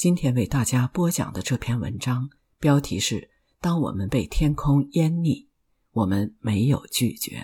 [0.00, 3.16] 今天为大家播讲的这篇文章标题是
[3.60, 5.48] 《当我们被天空淹溺，
[5.90, 7.36] 我们没有拒绝》，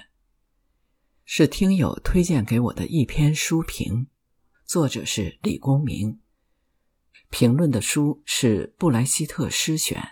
[1.27, 4.07] 是听友推荐给我的一篇书评，
[4.65, 6.19] 作者是李公明。
[7.29, 10.03] 评论的书是布莱希特诗选，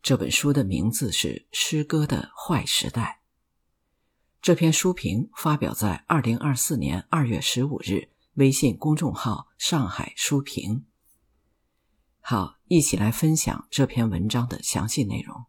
[0.00, 3.20] 这本书的名字是《诗歌的坏时代》。
[4.40, 10.84] 这篇书评发表在二零二四年二月十五日，微信公众号“上海书评”。
[12.26, 15.44] 好，一起来分享这篇文章的详细内容。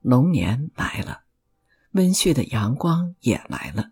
[0.00, 1.24] 龙年来了，
[1.90, 3.90] 温煦的阳光也来了。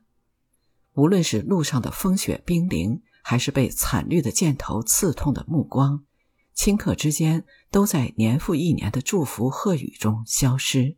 [0.95, 6.07] 无论是路上的风雪冰凌，还是被惨绿的箭头刺痛的目光，
[6.55, 10.97] 顷刻之间都在年复一年的祝福贺语中消失。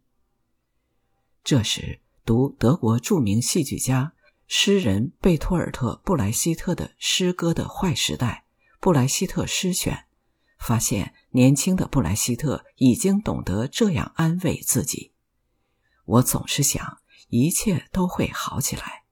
[1.43, 4.13] 这时，读德国著名戏剧家、
[4.47, 8.45] 诗人贝托尔特·布莱希特的诗歌的坏时代。
[8.81, 10.07] 布莱希特诗选，
[10.57, 15.13] 发现年轻的布莱希特已经懂得这样安慰自己
[16.07, 19.03] ：“我总是想，一切都会好起来。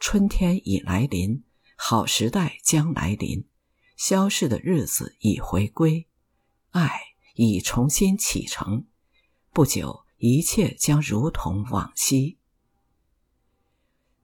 [0.00, 1.44] 春天已来临，
[1.76, 3.46] 好时代将来临，
[3.96, 6.08] 消逝的日子已回归，
[6.72, 7.00] 爱
[7.34, 8.86] 已重新启程。
[9.52, 12.38] 不久，一切将如同往昔。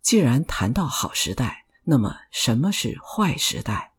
[0.00, 3.90] 既然谈到好时代，那么什么是坏时代？”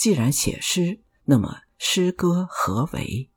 [0.00, 3.30] 既然写诗，那么诗歌何为？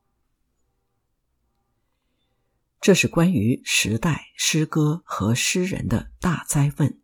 [2.80, 7.02] 这是关于时代、诗歌和诗人的大灾问。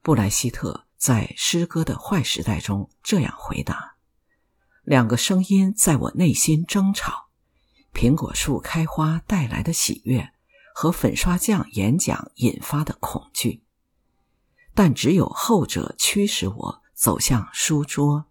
[0.00, 3.96] 布莱希特在《诗歌的坏时代》中这样回答
[4.86, 7.30] ：“两个声音在我内心争吵：
[7.92, 10.32] 苹果树开花带来的喜悦，
[10.72, 13.64] 和粉刷匠演讲引发的恐惧。
[14.72, 18.26] 但只有后者驱使我走向书桌。”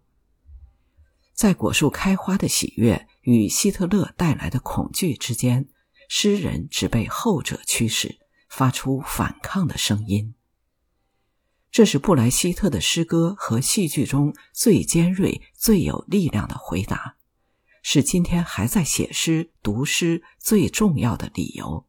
[1.36, 5.68] 在果树开花的喜悦与希特勒带来的恐惧之间，
[6.08, 10.34] 诗人只被后者驱使，发出反抗的声音。
[11.70, 17.16] 这是布莱希特的诗歌和戏剧中最尖锐、最有力量的回答，
[17.82, 21.84] 是今天还在写诗、读诗最重要的理由。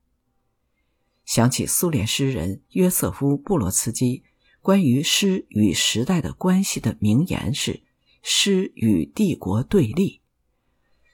[1.24, 4.24] 想起苏联诗人约瑟夫·布罗茨基
[4.62, 7.87] 关于诗与时代的关系的名言是。
[8.30, 10.22] 诗与帝国对立，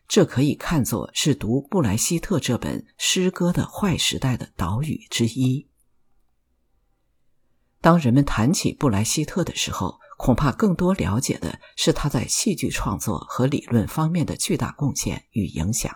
[0.07, 5.69] 这可以看作是读布莱希特这本《诗歌的坏时代》的导语之一。
[7.79, 15.95] 当人们谈起布莱希特的时候，恐怕更多了解的是他在戏剧创作和理论方面的巨大贡献与影响，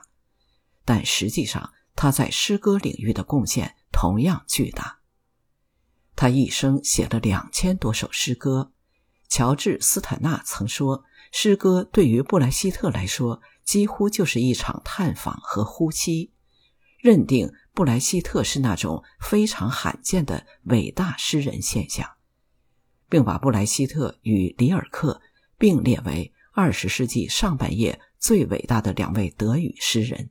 [0.86, 5.00] 但实际上他在诗歌领域的贡献同样巨大。
[6.16, 8.72] 他一生写了两千多首诗歌。
[9.30, 16.32] 乔治·斯坦纳曾说：“诗歌对于布莱希特来说，几乎就是一场探访和呼吸。”
[17.00, 22.10] 认定布莱希特是那种非常罕见的伟大诗人现象，
[23.10, 25.22] 并把布莱希特与里尔克
[25.58, 30.30] 并列为二十世纪上半叶最伟大的两位德语诗人。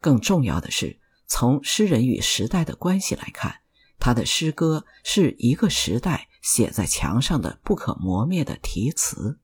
[0.00, 3.60] 更重要的是，从诗人与时代的关系来看，
[3.98, 6.28] 他的诗歌是一个时代。
[6.46, 9.40] 写在墙上的不可磨灭的题词。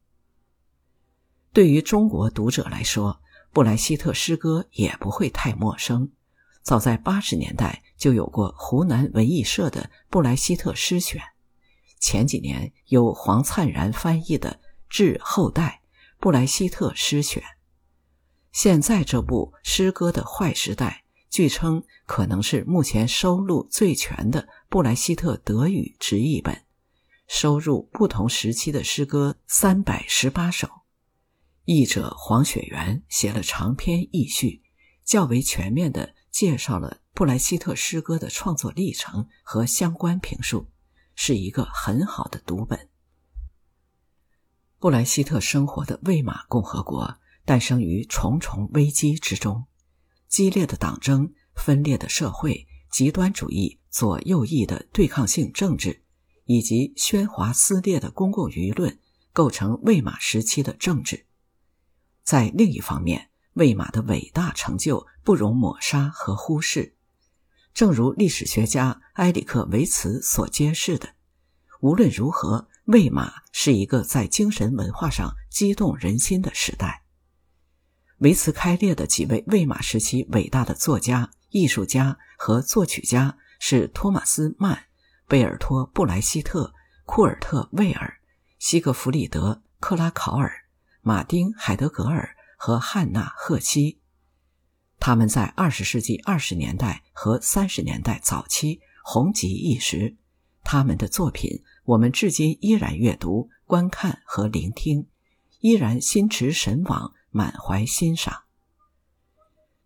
[1.53, 3.21] 对于中国读者来说，
[3.53, 6.13] 布莱希特诗歌也不会太陌生。
[6.63, 11.21] 早在八十年代就有过湖南文艺社的布莱希特诗选，
[11.99, 15.83] 前几年有黄灿然翻译的《致后代
[16.21, 17.43] 布莱希特诗选》。
[18.53, 21.03] 现在这部《诗歌的坏时代》，
[21.35, 26.63] 据称可能是目前收录最全的布莱希特德语直译本。
[27.27, 30.69] 收入不同时期的诗歌三百十八首，
[31.65, 34.63] 译者黄雪原写了长篇译序，
[35.05, 40.71] 较为全面的介绍了布莱希特诗歌的创作历程和相关评述，
[41.15, 42.89] 是一个很好的读本。
[44.79, 49.67] 布莱希特生活的魏玛共和国诞生于重重危机之中，
[50.29, 56.02] 激烈的党争、分裂的社会、极端主义左右翼的对抗性政治。
[56.53, 58.99] 以及喧哗撕裂的公共舆论
[59.33, 61.25] 构成魏玛时期的政治。
[62.23, 66.95] 在另一方面，魏玛的伟大成就不容抹杀和忽视。
[67.73, 71.15] 正如历史学家埃里克维茨所揭示的，
[71.81, 77.03] 无论如何，魏玛是一个在精神文化上激动人心的时代。
[78.19, 84.85] 维茨开列的几位魏玛时期伟大的作家、艺术家和作曲家是托马斯曼。
[85.33, 86.75] 贝尔托·布莱希特、
[87.07, 88.21] 库尔特·魏尔、
[88.59, 90.53] 西格弗里德·克拉考尔、
[91.01, 93.99] 马丁·海德格尔和汉娜·赫西。
[95.01, 100.17] 他们在二十世纪二十年代和三十年代早期红极一时，
[100.65, 105.07] 他们的作品我们至今依然阅读、观看和聆听，
[105.61, 108.43] 依然心驰神往、满怀欣赏。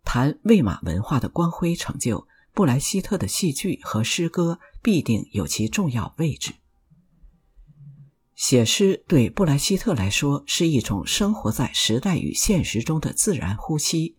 [0.03, 6.53] 谈魏玛文化的光辉成就，布莱希特的戏剧和诗歌必定有其重要位置。
[8.37, 14.17] 写诗对布莱希特来说是一种生活在时代与现实中的自然呼吸。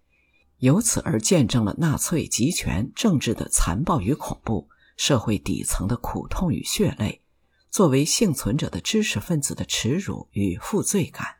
[0.57, 4.67] 由此而见证了纳粹集权政治的残暴与恐怖，
[4.97, 7.21] 社会底层的苦痛与血泪，
[7.69, 11.37] 作为幸存者的知识分子的耻辱与负罪感。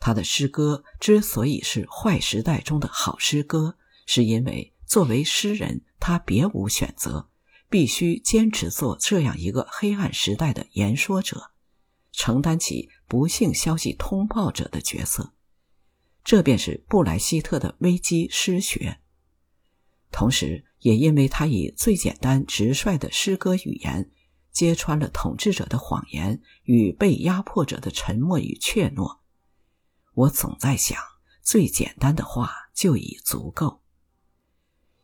[0.00, 7.28] 他的诗歌之所以是坏时代中的好诗歌，是因为作为诗人，他别无选择，
[7.68, 11.50] 必须坚持做这样一个黑暗时代的言说者，
[12.12, 15.32] 承担起不幸消息通报者的角色。
[16.24, 18.98] 这便是布莱希特的危机诗学，
[20.10, 24.10] 同时也因为他以最简单直率的诗歌语言，
[24.50, 29.18] 揭穿了统治者的谎言与被压迫者的沉默与怯懦。
[30.14, 30.98] 我总在想，
[31.42, 33.82] 最简单的话就已足够。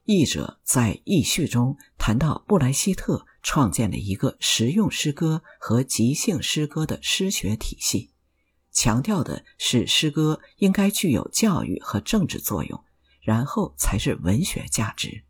[0.04, 8.10] 译者在译序中谈到，布莱希特创建了一个实用诗歌和即兴诗歌的诗学体系。
[8.72, 12.84] 强调的是，诗歌应该具有教育和政治作用，
[13.20, 15.22] 然后才是文学价值。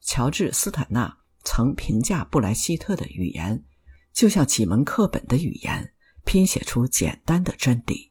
[0.00, 3.64] 乔治·斯坦纳曾评价布莱希特的语言，
[4.12, 5.94] 就像几门课本的语言，
[6.24, 8.09] 拼写出简单的真理。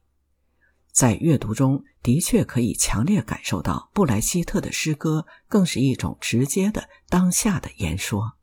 [0.92, 8.34] 在阅读中的确可以强烈感受到，布莱希特的诗歌更是一种直接的当下的言说。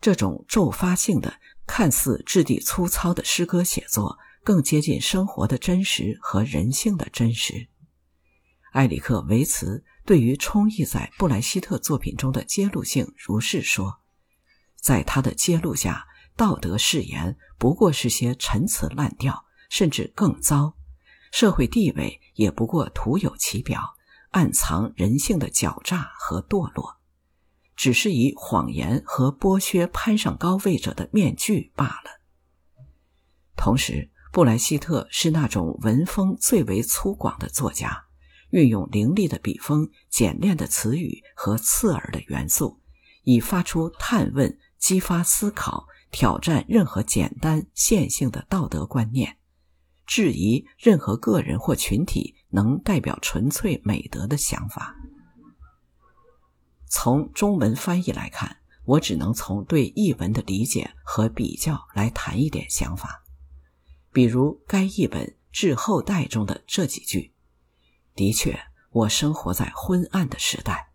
[0.00, 4.18] 这种骤发性的、看似质地粗糙的诗歌写作。
[4.44, 7.68] 更接近生活的真实和人性的真实。
[8.72, 14.00] 埃里克·维茨对于充溢在布莱希特作品中的揭露性如是说
[14.74, 16.04] ：“在他的揭露下，
[16.34, 20.74] 道德誓言不过是些陈词滥调，甚至更糟；
[21.32, 23.96] 社会地位也不过徒有其表，
[24.30, 26.98] 暗藏人性的狡诈和堕落，
[27.74, 32.20] 只是以谎言和剥削攀上高位者的面具罢了。”
[33.58, 34.10] 同时。
[34.34, 38.06] 布莱希特是那种文风最为粗犷的作家，
[38.48, 42.80] 运用凌厉的笔锋、简练的词语和刺耳的元素，
[43.24, 49.36] 以发出探问、激发思考、挑战任何简单线性的道德观念，
[50.14, 54.94] 质疑任何个人或群体能代表纯粹美德的想法。
[56.86, 63.24] 从中文翻译来看，我只能从对译文的理解和比较来谈一点想法。
[64.12, 67.32] 比如该译本《致后代》中的这几句，
[68.14, 70.90] 的确，我生活在昏暗的时代。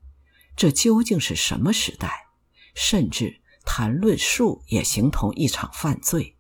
[0.55, 2.27] 这究竟是什么时代？
[2.75, 6.36] 甚至谈论术也形同一场犯罪，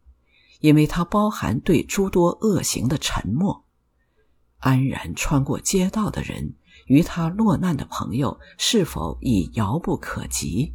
[0.59, 3.65] 因为它包含对诸多恶行的沉默。
[4.59, 6.55] 安然穿过街道的人，
[6.87, 10.73] 与他落难的朋友，是否已遥不可及？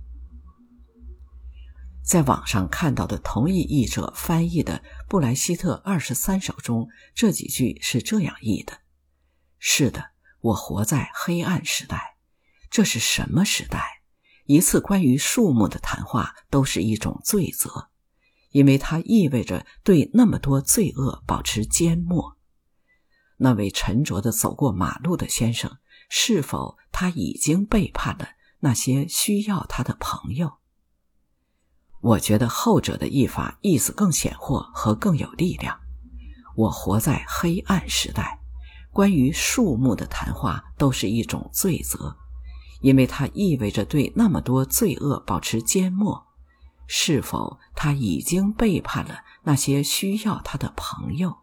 [2.05, 8.79] 在网上看到的同一译者翻译的布莱希特二十三首中，这几句是这样译的
[9.59, 10.11] ：“是的，
[10.41, 12.17] 我活在黑暗时代。
[12.71, 14.03] 这是什么时代？
[14.47, 17.91] 一次关于树木的谈话都是一种罪责，
[18.53, 22.39] 因为它意味着对那么多罪恶保持缄默。
[23.39, 25.79] 那位沉着的走过马路的先生，
[26.09, 28.29] 是否他已经背叛了
[28.61, 30.53] 那些需要他的朋友？”
[32.01, 35.81] 我觉得后者的译法意思更显豁和更有力量。
[36.55, 38.41] 我活在黑暗时代，
[38.91, 42.17] 关于树木的谈话都是一种罪责，
[42.81, 46.27] 因为它意味着对那么多罪恶保持缄默。
[46.87, 51.39] 是否他已经背叛了那些需要他的朋友？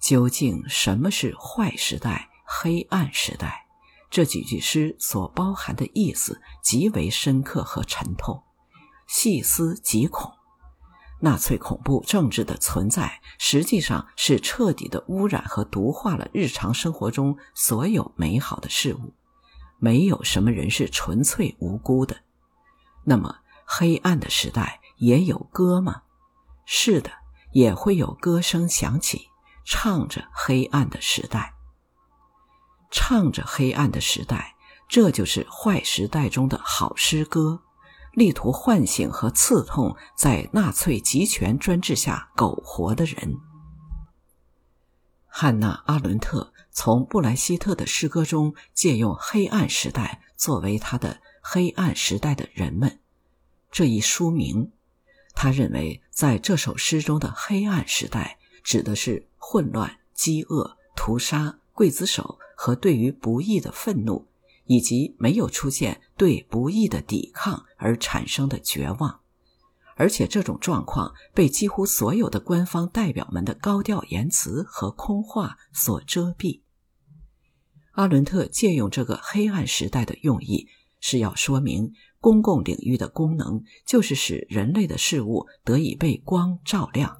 [0.00, 3.66] 究竟什么是坏时代、黑暗时代？
[4.10, 8.42] 这几句诗所包含的意思极为深刻和沉痛。
[9.06, 10.32] 细思极恐，
[11.20, 19.14] 纳粹恐怖政治的存在实际上是彻底的污染和毒化了日常生活中所有美好的事物。
[19.78, 22.16] 没有什么人是纯粹无辜的。
[23.04, 23.38] 那么，
[23.74, 26.02] 黑暗的时代也有歌吗？
[26.66, 27.10] 是的，
[27.52, 29.28] 也会有歌声响起，
[29.64, 31.54] 唱着黑暗的时代，
[32.90, 34.56] 唱着黑暗的时代，
[34.90, 37.62] 这就是坏时代中的好诗歌。
[38.12, 43.38] 力图唤醒和刺痛在纳粹集权专制下苟活的人。
[45.26, 53.00] 汉娜·阿伦特从布莱希特的诗歌中借用“黑暗时代”作为他的“黑暗时代的人们”
[53.72, 54.70] 这一书名。
[55.34, 64.28] 他认为，在这首诗中的“黑暗时代”指的是混乱、饥饿、屠杀、刽子手和对于不义的愤怒，
[64.66, 69.20] 以及没有出现对不义的抵抗而产生的绝望。
[69.94, 76.60] 而且这种状况被几乎所有的官方代表们的高调言辞和空话所遮蔽。
[77.92, 80.68] 阿伦特借用这个黑暗时代的用意，
[81.00, 87.18] 是要说明公共领域的功能就是使人类的事物得以被光照亮。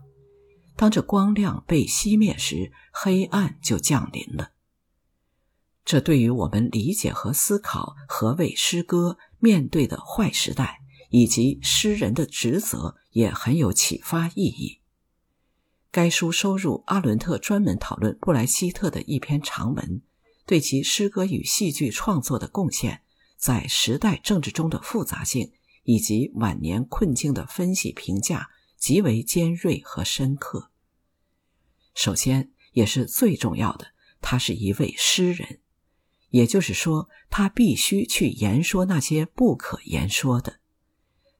[0.77, 4.53] 当这光亮被熄灭时，黑暗就降临了。
[5.85, 10.79] 这对于我们理解和思考何谓诗歌面对的坏时代。
[11.13, 14.79] 以及诗人的职责也很有启发意义。
[15.91, 20.01] 该书收入阿伦特专门讨论布莱希特的一篇长文，
[20.47, 23.03] 对其诗歌与戏剧创作的贡献，
[23.43, 30.71] 在时代政治中的复杂性以及晚年困境的分析评价极为尖锐和深刻。
[31.93, 33.89] 首先，也是最重要的，
[34.21, 35.59] 他是一位诗人，
[36.29, 40.61] 也就是说，他必须去言说那些不可言说的。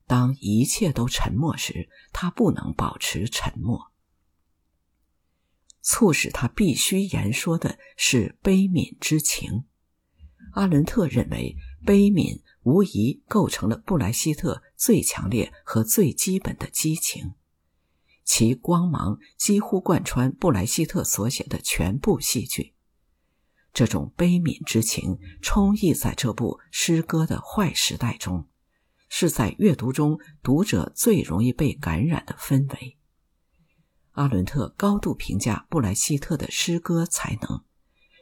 [0.09, 3.93] 当一切都沉默时，他不能保持沉默。
[5.83, 9.67] 促使他必须言说的是悲悯之情。
[10.55, 17.33] 阿伦特认为，悲悯无疑构成了布莱希特最强烈和最基本的激情，
[18.25, 22.75] 其光芒几乎贯穿布莱希特所写的全部戏剧。
[23.73, 28.47] 这种悲悯之情充溢在这部诗歌的坏时代中。
[29.15, 32.97] 是在阅读中，读者最容易被感染的氛围。
[34.13, 37.63] 阿伦特高度评价布莱希特的诗歌才能，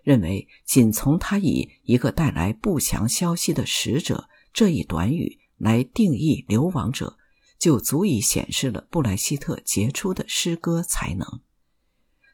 [0.03, 7.19] 认为仅从他以一个带来不祥消息的使者这一短语来定义流亡者，
[7.59, 11.41] 就足以显示了布莱希特杰出的诗歌才能。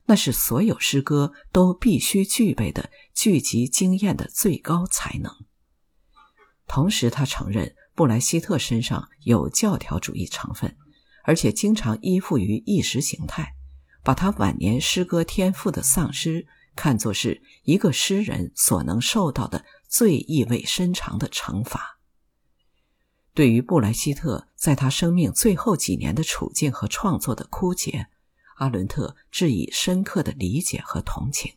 [0.07, 5.33] 那是所有诗歌都必须具备的聚集经验的最高才能。
[6.67, 7.75] 同时，他承认。
[7.97, 10.77] 布莱希特身上有教条主义成分，
[11.25, 13.55] 而且经常依附于意识形态，
[14.05, 16.47] 把他晚年诗歌天赋的丧失
[16.77, 21.99] 看作是一个诗人所能受到的最意味深长的惩罚。
[23.35, 28.07] 对于布莱希特在他生命最后几年的处境和创作的枯竭，
[28.57, 31.55] 阿伦特致以深刻的理解和同情。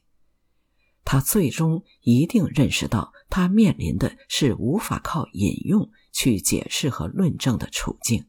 [1.03, 5.91] 他最终一定认识到，他面临的是无法靠引用。
[6.11, 8.25] 去解释和论证的处境。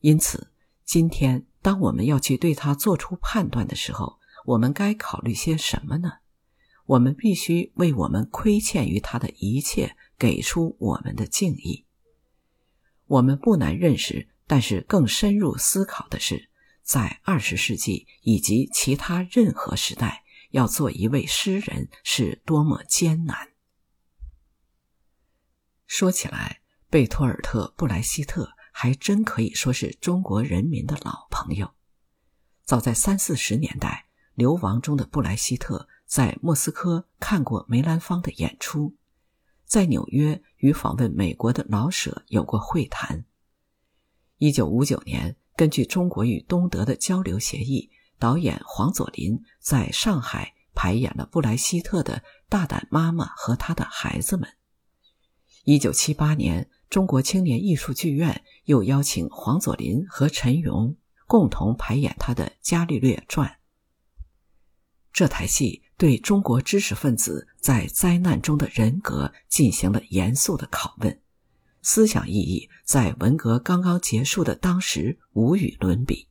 [0.00, 0.52] 因此，
[0.84, 6.18] 今天当我们要去对他做出判断的时候，我们该考虑些什么呢？
[6.86, 11.86] 我们必须为我们亏欠于他的一切给出我们的敬意。
[13.06, 16.50] 我们不难认识，但是更深入思考的是，
[16.82, 23.52] 在二十世纪以及其他任何时代，要做一位诗人是多么艰难。
[25.86, 26.60] 说起来，
[26.90, 31.72] 贝托尔特·布莱希特还真可以说是中国人民的老朋友。
[32.64, 38.94] 早在三四十年代，流亡中的布莱希特在莫斯科看过梅兰芳的演出，
[39.64, 43.24] 在纽约与访问美国的老舍有过会谈。
[44.38, 52.16] 一九五九年，根据中国与东德的交流协议，导演黄佐临在上海排演了布莱希特的
[52.48, 54.48] 《大胆妈妈和她的孩子们》。
[55.64, 63.48] 一九七八年，中国青年艺术剧院又邀请黄佐临和陈蓉共同排演他的《伽利略传》。
[65.14, 71.20] 这台戏对中国知识分子在灾难中的人格进行了严肃的拷问，
[71.82, 76.26] 思想意义在文革刚刚结束的当时无与伦比。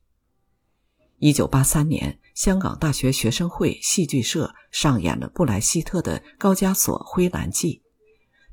[1.19, 7.81] 一九八三年，香港大学学生会戏剧社上演了布莱希特的《高加索灰蓝记》。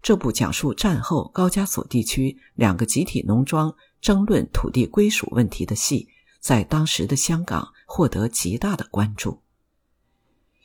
[0.01, 6.09] 这部讲述战后高加索地区两个集体农庄争论土地归属问题的戏，
[6.41, 9.43] 在当时的香港获得极大的关注。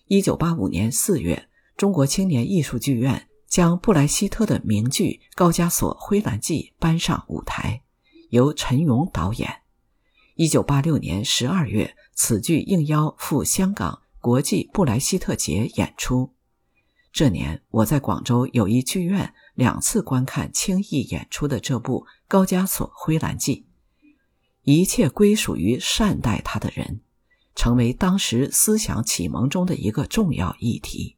[0.07, 7.81] 一九八五年四月，中国青年艺术剧院将布莱希特的名剧《高加索灰蓝记》搬上舞台，
[8.29, 9.61] 由陈勇导演。
[10.35, 16.35] 一九八六年十二月，此剧应邀赴香港国际布莱希特节演出。
[17.11, 23.65] 这年，我在广州友谊剧院两次观看轻易演出的这部《高加索灰蓝记》。
[24.61, 27.01] 一切归属于善待他的人，
[27.55, 31.15] 成为当时思想启蒙中的一个重要议题。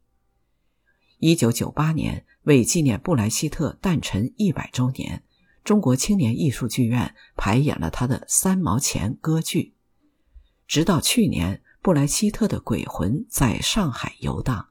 [1.20, 5.24] 一九九八年，为纪念布莱希特诞辰一百周年，
[5.64, 9.74] 中国青年艺术剧院排演了他的《三毛钱》歌剧。
[10.68, 14.68] 直到去年，布莱希特的鬼魂在上海游荡。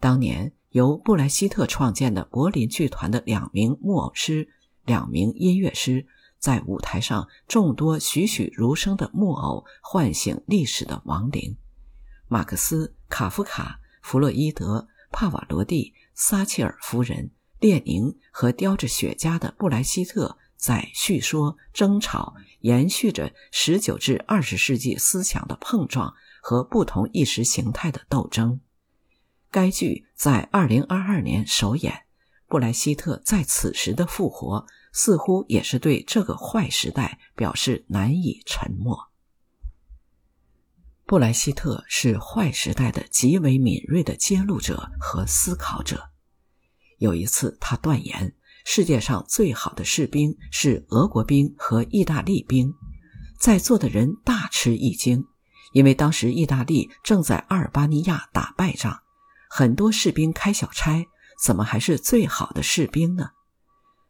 [0.00, 4.48] 当年由布莱希特创建的柏林剧团的两名木偶师、
[4.84, 6.06] 两名音乐师，
[6.44, 11.56] 在舞台上众多栩栩如生的木偶唤醒历史的亡灵。
[12.28, 14.86] 马克思、卡夫卡、弗洛伊德。
[15.16, 28.58] 帕瓦罗蒂、撒切尔夫人、列宁和叼着雪茄的布莱希特在叙说、争吵，延续着十九至二十世纪思想的碰撞和不同意识形态的斗争。
[29.52, 32.06] 该剧在二零二二年首演，
[32.46, 39.10] 布莱希特在此时的复活，似乎也是对这个坏时代表示难以沉默。
[41.06, 46.10] 布莱希特是坏时代的极为敏锐的揭露者和思考者。
[46.98, 48.34] 有一次，他断言
[48.64, 52.72] 世界上最好的士兵是俄国兵和意大利兵。
[53.38, 55.26] 在座的人大吃一惊，
[55.72, 59.02] 因为当时意大利正在阿尔巴尼亚打败仗，
[59.50, 61.04] 很多士兵开小差，
[61.44, 63.32] 怎么还是最好的士兵呢？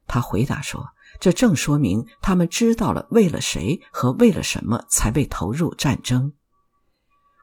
[0.06, 6.32] 他回答说：“这正说明他们知道了为了谁和为了什么才被投入战争。”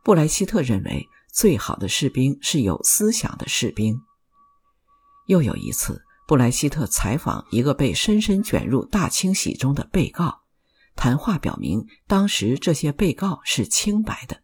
[0.02, 4.00] 布莱希特认为，最好的士兵是有思想的士兵。
[5.26, 10.44] 又有一次，布莱希特采访一个被深深卷入大清洗中的被告，
[10.96, 14.42] 谈话表明，当时这些被告是清白的，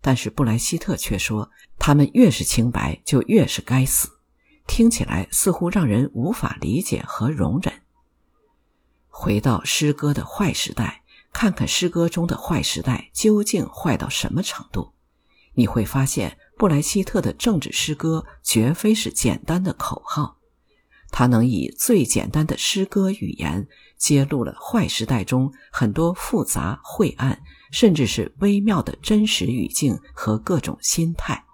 [0.00, 4.15] 但是布莱希特却说，他们越是清白，就越是该死。
[4.66, 7.72] 听起来似乎让人无法理解和容忍。
[9.08, 14.92] 回到诗歌的坏时代，看看诗歌中的坏时代究竟坏到什么程度。
[15.54, 20.36] 你会发现，布莱希特的政治诗歌绝非是简单的口号，
[21.10, 31.45] 他能以最简单的诗歌语言揭露了坏时代中很多复杂、晦暗，甚至是微妙的真实语境和各种心态。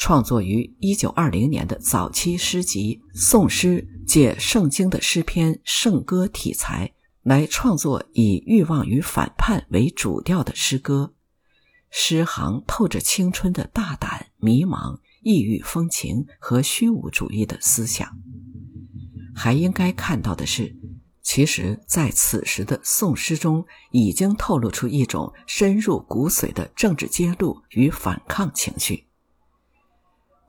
[0.00, 6.90] 创作于一九二零年的早期诗集《宋诗》，借圣经的诗篇、圣歌题材
[7.22, 11.12] 来创作以欲望与反叛为主调的诗歌。
[11.90, 18.08] 诗行透着青春的大胆、迷茫、异域风情和虚无主义的思想。
[19.34, 20.74] 还应该看到的是，
[21.20, 29.04] 其实在此时的宋诗中，已经透露出一种深入骨髓的政治揭露与反抗情绪。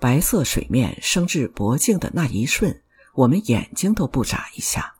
[0.01, 2.81] 白色水面升至脖颈的那一瞬，
[3.13, 4.95] 我们眼睛都不眨一下。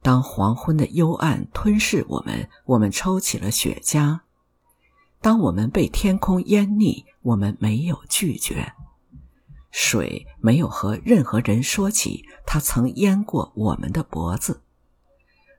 [0.00, 4.20] 当黄昏的幽暗吞噬我们，我们抽起了雪茄。
[5.20, 8.72] 当我们被天空淹溺，我们没有拒绝；
[9.70, 14.62] 水没有和任何人说起它曾淹过我们的脖子；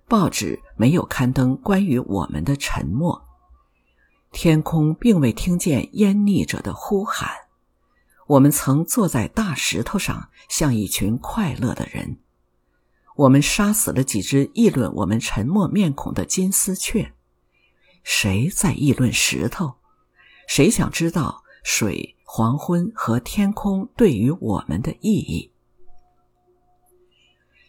[0.08, 3.22] 报纸没有刊登关于我们的沉默；
[4.32, 7.30] 天空并未听见淹溺者的呼喊。
[8.28, 12.18] 我们曾坐在大石头上，像一群快乐的人。
[13.16, 17.14] 我们杀死了几只议论我们沉默面孔的金丝雀。
[18.04, 19.76] 谁在议论石头？
[20.48, 25.52] 谁想知道水、黄昏和天空对于我们的意义？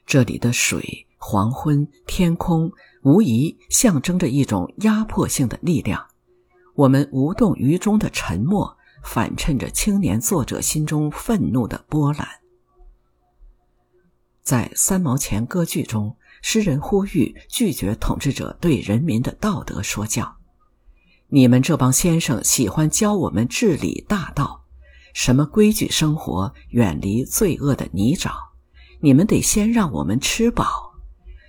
[0.07, 6.07] 这里的水、黄昏、天空，无疑象征着一种压迫性的力量。
[6.75, 12.27] 我们无动于衷的沉默，反衬着青年作者心中愤怒的波澜。
[14.43, 16.17] 在三毛钱歌剧中。
[16.45, 20.39] 诗人呼吁拒绝统治者对人民的道德说教。
[21.29, 24.65] 你们这帮先生喜欢教我们治理大道，
[25.15, 28.33] 什么规矩生活，远离罪恶的泥沼。
[29.01, 30.93] 你们得先让我们吃饱，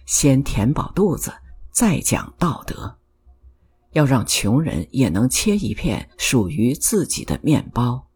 [0.06, 1.34] 先填饱肚子，
[1.72, 3.00] 再讲道德。
[3.94, 8.10] 要让穷人也能切一片属于自己的面包。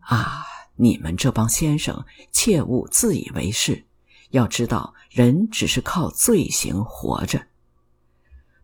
[0.00, 0.44] 啊，
[0.76, 3.86] 你们这帮先生，切勿自以为是。
[4.30, 7.46] 要知道，人只是靠罪行活着。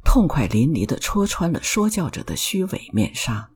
[0.05, 3.51] 痛快淋漓地戳穿了说教者的虚伪面纱。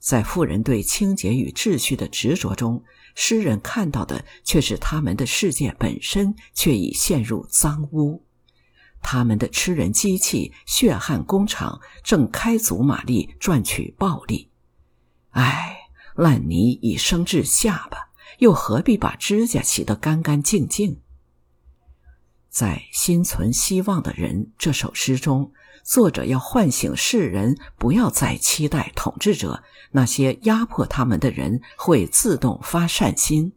[0.00, 2.82] 在富人对清洁与秩序的执着中，
[3.14, 8.23] 诗人看到的却是他们的世界本身却已陷入脏污。
[9.04, 14.50] 他们的吃人机器、血汗工厂正开足马力赚取暴利。
[15.30, 15.76] 唉，
[16.16, 21.00] 烂泥已升至下巴，又何必把指甲洗得干干净净？
[22.48, 33.52] 在《心存希望的人》这首诗中，作者要唤醒世人，不要再期待统治者那些压迫他们的人会自动发善心。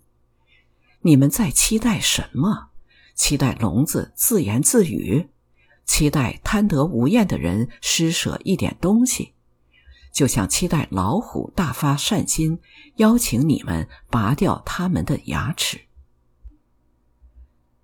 [1.02, 2.70] 你们在期待什么？
[3.14, 5.30] 期待聋子自言自语？
[5.88, 9.34] 期待贪得无厌的人施舍一点东西？
[10.14, 12.60] 就像期待老虎大发善心，
[12.98, 15.82] 邀请你们拔掉他们的牙齿。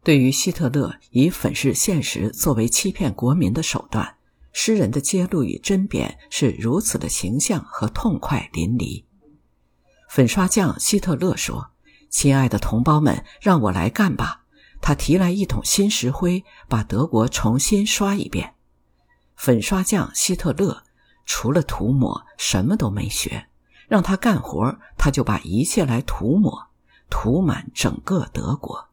[0.04, 4.18] 对于希特勒以粉饰现实作为欺骗国民的手段。
[4.56, 9.04] 诗人的揭露与争辩是如此的形象和痛快淋漓。
[10.08, 11.72] 粉刷匠希特勒说
[12.12, 14.43] ：“亲爱的同胞们，让我来干吧！”
[14.84, 18.56] 他提来一桶新石灰，把德国重新刷一遍。
[19.38, 20.84] 粉刷匠希特勒
[21.26, 23.48] 除了涂抹什么都没学，
[23.88, 26.68] 让他干活，他就把一切来涂抹，
[27.10, 28.90] 涂满整个德国。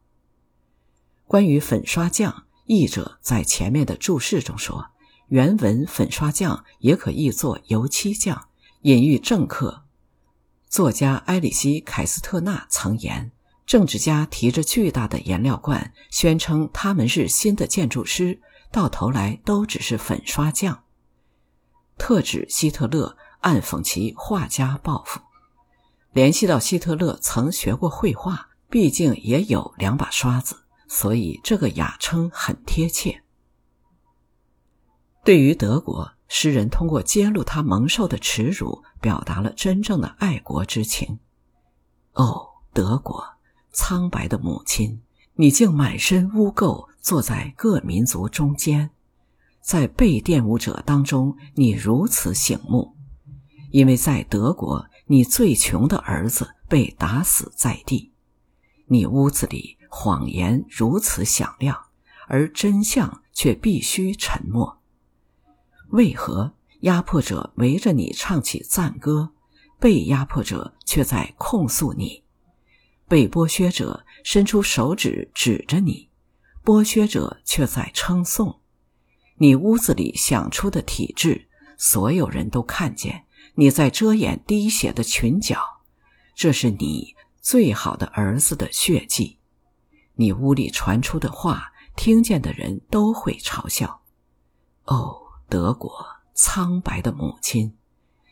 [1.27, 4.91] 关于粉刷匠，译者在前面的注释中说。
[5.27, 8.49] 原文粉刷匠也可译作油漆匠，
[8.81, 9.83] 隐喻政客。
[10.67, 13.31] 作家埃里希·凯斯特纳曾言
[13.65, 20.83] ：“政治家提着巨大的颜料罐，宣称他们是新的建筑师，到头来都只是粉刷匠。”
[21.97, 25.21] 特指希特勒，暗讽其画家抱负。
[26.11, 33.23] 联系到希特勒曾学过绘画，毕竟也有两把刷子，所以这个雅称很贴切。
[35.23, 41.19] 对于德国，诗人通过揭露他蒙受的耻辱，表达了真正的爱国之情。
[42.13, 43.23] 哦，德国，
[43.71, 45.01] 苍白的母亲，
[45.35, 48.89] 你竟满身污垢，坐在各民族中间，
[49.61, 52.95] 在被玷污者当中，你如此醒目，
[53.71, 58.11] 因为在德国，你最穷的儿子被打死在地，
[58.87, 61.77] 你屋子里谎言如此响亮，
[62.27, 64.79] 而真相却必须沉默。
[65.89, 69.31] 为何压迫者围着你唱起赞歌，
[69.79, 72.23] 被压迫者却在控诉你？
[73.11, 76.09] 被剥削者伸出手指指着你，
[76.63, 78.61] 剥削者却在称颂
[79.35, 79.53] 你。
[79.53, 85.59] 屋子里想出的体制，所有人都看见你在遮掩滴血的裙角，
[86.33, 89.39] 这是你最好的儿子的血迹。
[90.13, 94.03] 你屋里传出的话，听见的人都会嘲笑。
[94.85, 95.17] 哦。
[95.49, 95.91] 德国
[96.33, 97.75] 苍白的母亲，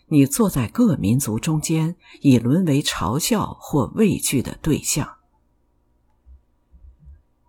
[0.09, 5.17] 你坐在各民族中间，已沦为嘲笑或畏惧的对象。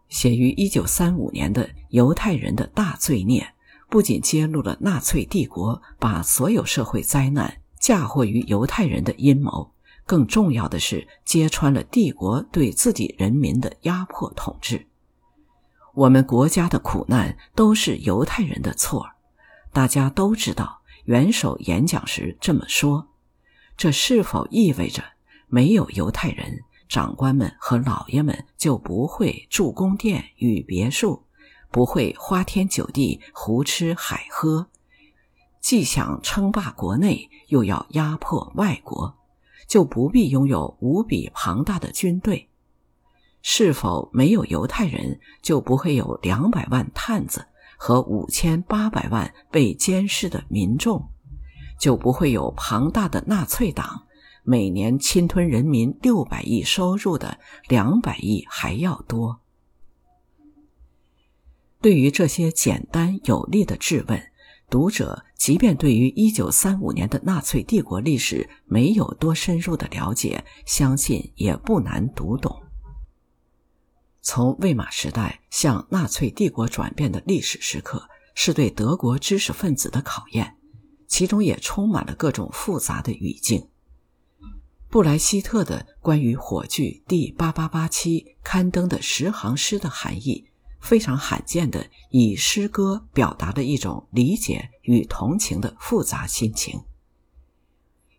[0.08, 3.42] 写于一九三五年的《犹太人的大罪孽》，
[3.88, 9.72] 不仅揭露了纳粹帝国把所有社会灾难嫁祸于犹太人的阴谋，
[10.04, 14.86] 更重要的是揭穿了帝国对自己人民的压迫统治。
[15.94, 19.06] 我们国家的苦难都是犹太人的错。
[19.72, 20.79] 大家都知道，
[21.10, 23.08] 元首演讲时这么说，
[23.76, 25.02] 这是否意味着
[25.48, 31.24] 没有犹太人，长官们和老爷们就不会住宫殿与别墅，
[31.68, 34.68] 不会花天酒地胡吃海喝，
[35.60, 39.18] 既想称霸国内，又要压迫外国，
[39.66, 42.48] 就不必拥有无比庞大的军队？
[43.42, 47.48] 是否没有犹太人，就不会有两百万探子？
[47.82, 51.08] 和五千八百万被监视的民众，
[51.78, 54.02] 就不会有庞大的纳粹党
[54.42, 57.38] 每年侵吞人民六百亿收入的
[57.68, 59.40] 两百亿还要多。
[61.80, 64.22] 对于这些简单有力的质问，
[64.68, 72.60] 读者即便对于一九三五年的纳粹帝国历史没有多深入的了解，相信也不难读懂。
[74.32, 80.56] 从魏玛时代向纳粹帝国转变的历史时刻，是对德国知识分子的考验，
[81.08, 83.66] 其中也充满了各种复杂的语境。
[84.88, 90.46] 布莱希特的关于火炬第八八八七刊登的十行诗的含义，
[90.78, 96.84] 非常罕见的以诗歌表达了一种理解与同情的复杂心情。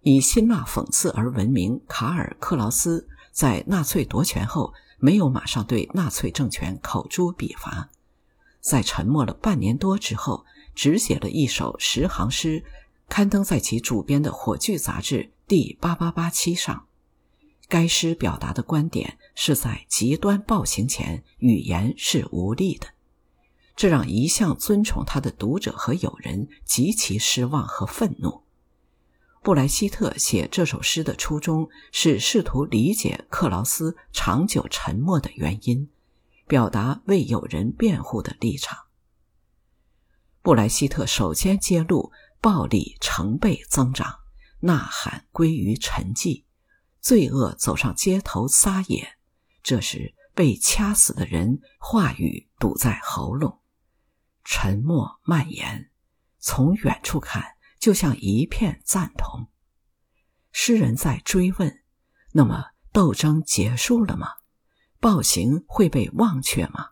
[0.02, 4.74] 以辛辣讽刺而闻名，卡尔·克劳斯在纳粹夺权后。
[5.02, 7.90] 没有马上对纳粹政权口诛笔伐，
[8.60, 12.64] 在沉默了半年多之后，只写了一首十行诗，
[13.10, 16.86] 刊登在其主编的《火炬》杂志第八八八期上。
[17.68, 22.88] 该诗表达的观点是在极端暴行前，语言是无力的，
[23.76, 28.44] 这让一向尊崇他的读者和友人极其失望和愤怒。
[29.44, 35.90] 布莱希特写这首诗的初衷是试图理解克劳斯长久沉默的原因，
[36.48, 38.78] 表达为友人辩护的立场。
[40.44, 44.20] 布莱希特首先揭露暴力成倍增长，
[44.60, 46.44] 呐喊归于沉寂，
[47.00, 49.18] 罪恶走上街头撒野。
[49.64, 53.60] 这时，被掐死的人话语堵在喉咙，
[54.44, 55.90] 沉默蔓延，
[56.38, 59.48] 从远处看就像一片赞同。
[60.52, 61.84] 诗人在追问：
[62.34, 64.28] 那么斗争结束了吗？
[65.00, 66.92] 暴行会被忘却吗？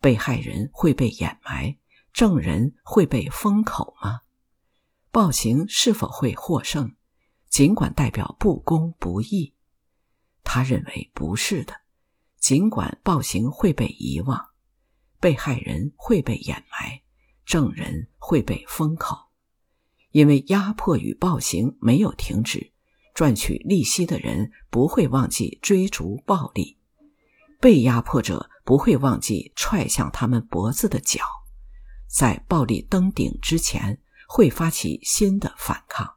[0.00, 1.78] 被害人会被掩埋？
[2.12, 4.22] 证人会被封口吗？
[5.12, 6.96] 暴行是否会获胜？
[7.48, 9.54] 尽管代表不公不义，
[10.42, 11.82] 他认为不是的。
[12.38, 14.48] 尽管暴行会被遗忘，
[15.20, 17.02] 被害人会被掩埋，
[17.44, 19.27] 证人会被封口，
[20.10, 22.72] 因为压迫与暴行没有停止。
[23.14, 26.78] 赚取利息的人不会忘记追逐暴力，
[27.60, 31.24] 被压迫者不会忘记踹向他们脖子的脚。
[32.06, 36.14] 在暴力登顶之前，会发起新的反抗。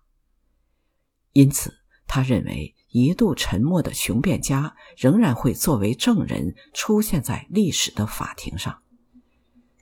[1.31, 1.73] 因此，
[2.05, 8.79] 他认为一度沉默的雄辩家仍然会作为证人出现在历史的法庭上。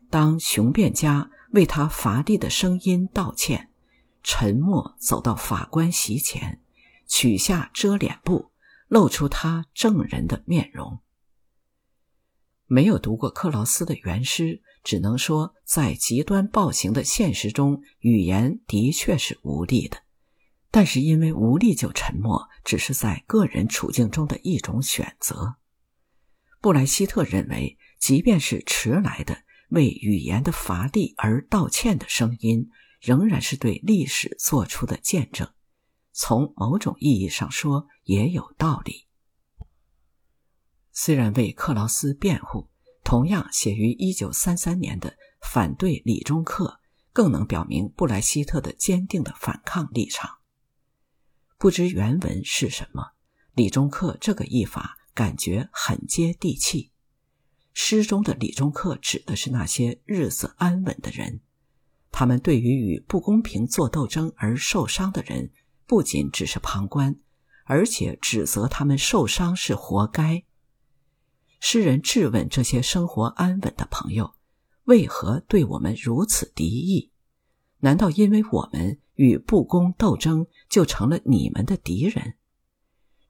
[0.09, 3.69] 当雄辩家为他乏力的声音道歉，
[4.23, 6.62] 沉默走到法官席前，
[7.08, 8.51] 取下遮脸布，
[8.88, 10.99] 露出他证人的面容。
[12.65, 14.62] 没有读过克劳斯的原诗。
[14.82, 20.03] 只能说，在极端暴行的现实中，语言的确是无力的。
[20.71, 25.55] 但是因为无力就沉默，只是在个人处境中的一种选择。
[26.62, 29.38] 布莱希特认为，即便是迟来的
[29.71, 35.51] 为语言的乏力而道歉的声音，仍然是对历史做出的见证。
[36.12, 39.07] 从某种意义上说，也有道理。
[40.91, 42.69] 虽然为克劳斯辩护。
[43.01, 46.79] 同样写于一九三三年的反对李中克，
[47.12, 50.38] 更能表明布莱希特的坚定的反抗立场。
[51.57, 53.13] 不知原文是什么，
[53.55, 56.91] 李中克这个译法感觉很接地气。
[57.73, 61.41] 诗中的李中克指的是那些日子安稳的人，
[62.11, 65.51] 他们对于与不公平作斗争而受伤的人，
[65.85, 67.15] 不仅只是旁观，
[67.65, 70.43] 而且指责他们受伤是活该。
[71.59, 74.33] 诗人质问这些生活安稳的朋友
[74.85, 77.11] ：“为何对我们如此敌意？
[77.79, 82.35] 难道因为我们与不公斗争，就成了你们的敌人？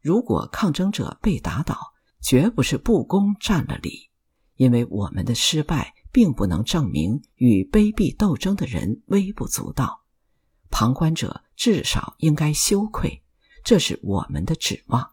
[0.01, 4.09] 如果抗争者被打倒，绝不是不公占了理，
[4.55, 10.01] 因为我们的失败并不能证明与卑鄙斗争的人微不足道。
[10.69, 13.23] 旁观者至少应该羞愧，
[13.63, 15.11] 这是我们的指望。”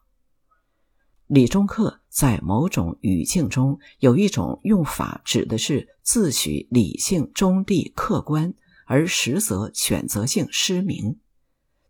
[1.26, 8.54] 李中克在某种语境中有一种用法，指的是自诩理性、中立、客观，
[8.86, 11.18] 而实则选择性失明。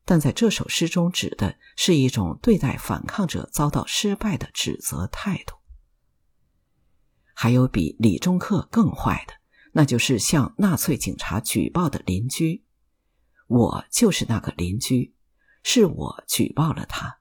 [0.06, 5.56] 但在这首诗中，指的是一种对待反抗者遭到失败的指责态度。
[7.38, 9.34] 还有比李中克更坏的，
[9.72, 12.64] 那就是向纳粹警察举报的邻居。
[13.46, 15.14] 我就是那个邻居，
[15.62, 17.18] 是我举报了他。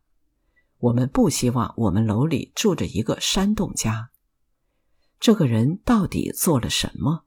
[0.78, 4.12] 我们不希望我们楼里住着一个山洞家。
[5.20, 7.26] 这个人到底做了什么？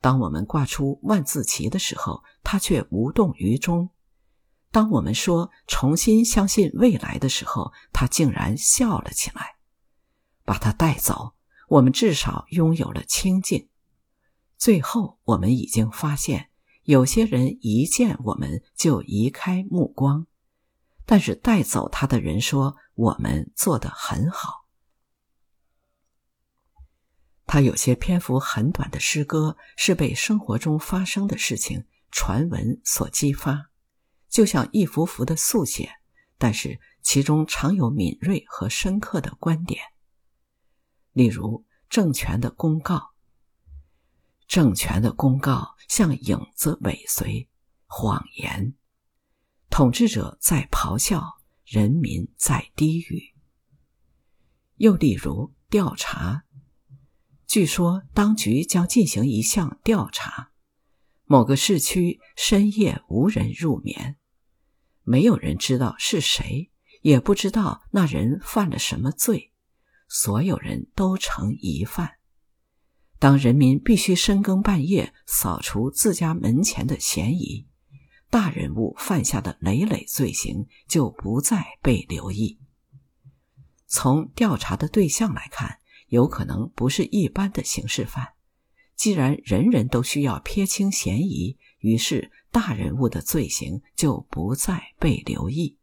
[0.00, 3.90] 当我们挂出万字旗的时候，他却无动于衷；
[4.72, 9.58] 当我们说重新相信未来的时候，他竟然笑了起来。
[10.44, 11.34] 把他带走，
[11.70, 13.68] 我们至少拥有了清静。
[14.58, 16.50] 最后，我们已经发现，
[16.82, 20.26] 有些人一见我们就移开目光。
[21.06, 24.66] 但是带走他的人说：“我们做得很好。”
[27.46, 33.70] 他有些篇幅很短的诗歌是被生活中发生的事情、传闻所激发，
[34.28, 35.88] 就像一幅幅的速写，
[36.36, 39.80] 但是其中常有敏锐和深刻的观点。
[41.20, 43.10] 例如，政权的公告，
[44.48, 47.46] 政权的公告像影子尾随，
[47.84, 48.74] 谎言。
[49.68, 51.22] 统治者在咆哮，
[51.66, 53.34] 人民在低语。
[54.76, 56.44] 又例如调查，
[57.46, 60.52] 据说当局将进行一项调查。
[61.26, 64.16] 某个市区深夜无人入眠，
[65.02, 66.70] 没有人知道是谁，
[67.02, 69.49] 也不知道那人犯了什么罪，
[70.10, 72.10] 所有人都成疑犯。
[73.18, 77.66] 当人民必须深更半夜扫除自家门前的嫌疑。
[78.28, 82.58] 大人物犯下的累累罪行就不再被留意。
[83.86, 88.34] 从调查的对象来看，有可能不是一般的刑事犯，
[88.94, 95.76] 既然人人都需要撇清嫌疑，于是大人物的罪行就不再被留意。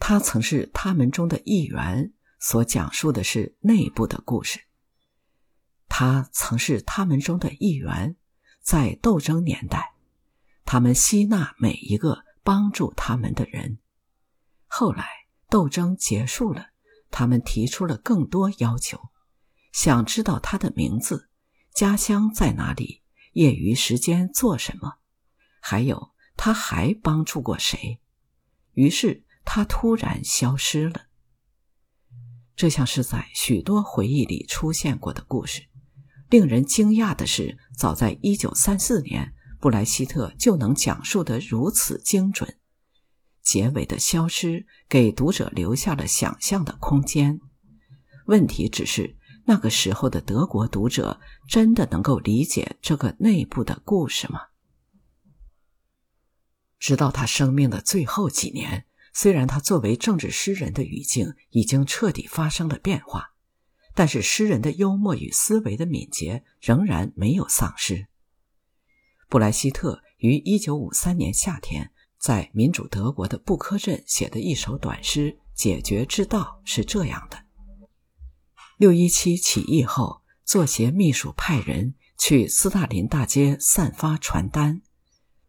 [0.00, 4.60] 他曾是他们中的一员，所讲述的是内部的故事。
[5.88, 8.16] 他曾是他们中的一员，
[8.60, 9.94] 在斗争年代，
[10.64, 13.78] 他们吸纳每一个帮助他们的人。
[14.66, 15.04] 后来
[15.50, 16.68] 斗争结束了，
[17.10, 19.10] 他们提出了更多要求，
[19.72, 21.28] 想知道他的名字、
[21.74, 24.98] 家乡在哪里、业余时间做什么，
[25.60, 27.98] 还有他还帮助过谁。
[28.74, 29.24] 于是。
[29.50, 31.06] 他突然消失了。
[32.54, 35.62] 这像是在许多回忆里出现过的故事。
[36.28, 42.58] 令人惊讶的是，早在一九三四年，布莱希特就能讲述得如此精准。
[43.40, 47.40] 结尾的消失给读者留下了想象的空间。
[48.26, 54.42] 问题只是，那个时候的德国读者真的能够理解这个内部的故事吗？
[56.78, 58.84] 直到他生命的最后几年。
[59.20, 63.32] 虽然他作为政治诗人的语境已经彻底发生了变化，
[63.92, 68.06] 但是诗人的幽默与思维的敏捷仍然没有丧失。
[69.28, 77.42] 布莱希特于1953年夏天在民主德国的布科镇写的一首短诗《解决之道》是这样的：
[78.76, 84.80] 六一七起义后，作协秘书派人去斯大林大街散发传单，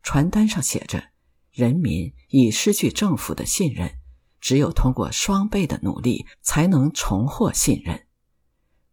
[0.01, 1.08] 传单上写着。
[1.59, 3.91] 人民已失去政府的信任，
[4.39, 8.07] 只有通过双倍的努力才能重获信任。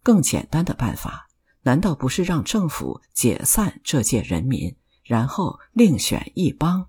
[0.03, 1.29] 更简单的办法，
[1.63, 4.75] 难道不是让政府解散这届人民，
[5.05, 6.89] 然后另选一帮？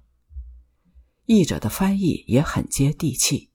[1.25, 3.51] 译者的翻译也很接地气。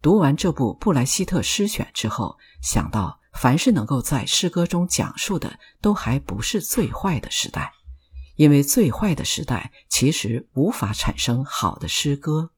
[0.00, 7.74] 读完这部布莱希特诗选之后，想到凡是能够在诗歌中讲述的，都还不是最坏的时代。
[8.36, 12.50] 因为最坏的时代其实无法产生好的诗歌，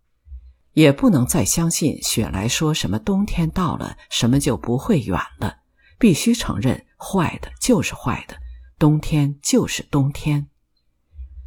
[0.73, 5.59] 也不能再相信雪莱说什么冬天到了，什么就不会远了。
[5.99, 8.37] 必须承认，坏的就是坏的，
[8.79, 10.49] 冬天就是冬天。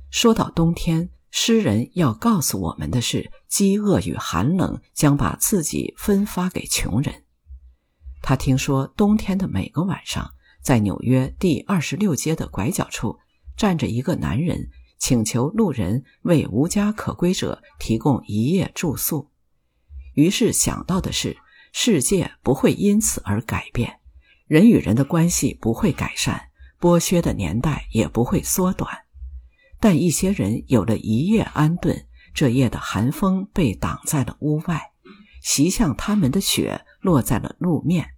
[0.09, 7.23] 说到冬天，诗人要告诉我们的是，饥饿与寒冷将把自己分发给穷人。
[8.21, 10.31] 他听说冬天的每个晚上，
[10.63, 13.19] 在纽约第二十六街的拐角处。
[13.59, 19.29] 站着一个男人，请求路人为无家可归者提供一夜住宿。
[20.13, 21.35] 于是想到的是，
[21.73, 23.99] 世界不会因此而改变，
[24.47, 26.41] 人与人的关系不会改善，
[26.79, 28.89] 剥削的年代也不会缩短。
[29.81, 34.93] 但一些人有了一夜安顿，这夜的寒风被挡在了屋外，
[35.43, 38.11] 袭向他们的雪落在了路面。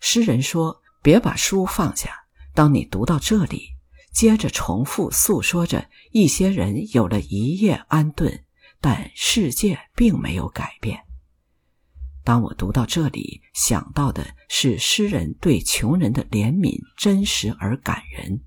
[0.00, 3.72] 诗人说：“别把书放下，当你读到这里。”
[4.18, 8.44] 接着重复诉说着，一些人有了一夜安顿，
[8.80, 11.04] 但世界并没有改变。
[12.24, 18.40] 当我读到这里，想到的是诗人对穷人的怜悯，真实而感人。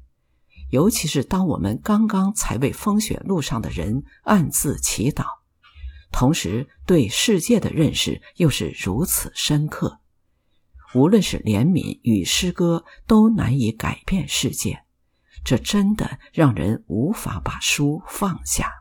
[0.71, 5.23] 尤其是当我们刚刚才为风雪路上的人暗自祈祷，
[6.12, 10.01] 同时对世界的认识又是如此深刻。
[10.93, 14.84] 无论是怜悯与诗歌，都难以改变世界。
[15.43, 18.81] 这真的让人无法把书放下。